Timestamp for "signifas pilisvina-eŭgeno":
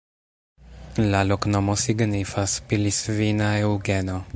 1.83-4.23